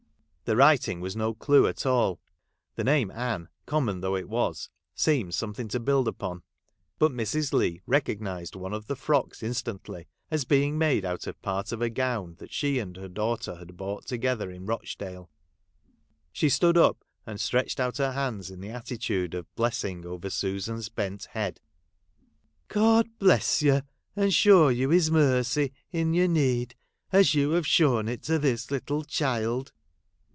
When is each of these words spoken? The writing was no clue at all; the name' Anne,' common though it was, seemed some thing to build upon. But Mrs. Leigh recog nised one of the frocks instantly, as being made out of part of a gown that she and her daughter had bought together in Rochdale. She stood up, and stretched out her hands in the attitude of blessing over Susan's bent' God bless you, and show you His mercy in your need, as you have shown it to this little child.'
The 0.45 0.57
writing 0.57 0.99
was 0.99 1.15
no 1.15 1.33
clue 1.33 1.65
at 1.65 1.85
all; 1.85 2.19
the 2.75 2.83
name' 2.83 3.09
Anne,' 3.11 3.47
common 3.65 4.01
though 4.01 4.17
it 4.17 4.27
was, 4.27 4.69
seemed 4.93 5.33
some 5.33 5.53
thing 5.53 5.69
to 5.69 5.79
build 5.79 6.09
upon. 6.09 6.41
But 6.99 7.13
Mrs. 7.13 7.53
Leigh 7.53 7.79
recog 7.87 8.19
nised 8.19 8.57
one 8.57 8.73
of 8.73 8.87
the 8.87 8.97
frocks 8.97 9.41
instantly, 9.43 10.09
as 10.29 10.43
being 10.43 10.77
made 10.77 11.05
out 11.05 11.25
of 11.25 11.41
part 11.41 11.71
of 11.71 11.81
a 11.81 11.89
gown 11.89 12.35
that 12.39 12.51
she 12.51 12.79
and 12.79 12.97
her 12.97 13.07
daughter 13.07 13.55
had 13.55 13.77
bought 13.77 14.05
together 14.07 14.51
in 14.51 14.65
Rochdale. 14.65 15.29
She 16.33 16.49
stood 16.49 16.77
up, 16.77 17.05
and 17.25 17.39
stretched 17.39 17.79
out 17.79 17.95
her 17.95 18.11
hands 18.11 18.51
in 18.51 18.59
the 18.59 18.71
attitude 18.71 19.33
of 19.33 19.55
blessing 19.55 20.05
over 20.05 20.29
Susan's 20.29 20.89
bent' 20.89 21.29
God 22.67 23.07
bless 23.19 23.61
you, 23.61 23.83
and 24.17 24.33
show 24.33 24.67
you 24.67 24.89
His 24.89 25.09
mercy 25.09 25.71
in 25.93 26.13
your 26.13 26.27
need, 26.27 26.75
as 27.13 27.33
you 27.35 27.51
have 27.51 27.65
shown 27.65 28.09
it 28.09 28.21
to 28.23 28.37
this 28.37 28.69
little 28.69 29.05
child.' 29.05 29.71